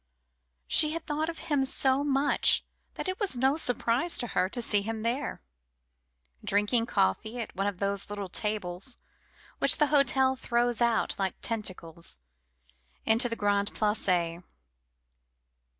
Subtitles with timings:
[0.65, 2.65] She had thought of him so much
[2.95, 5.43] that it was no surprise to her to see him there,
[6.43, 8.97] drinking coffee at one of the little tables
[9.59, 12.17] which the hotel throws out like tentacles
[13.05, 14.41] into the Grande Place.